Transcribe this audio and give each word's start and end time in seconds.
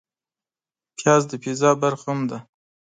پیاز 0.97 1.21
د 1.31 1.33
پیزا 1.43 1.71
برخه 1.81 2.09
هم 2.13 2.19
ده 2.29 2.37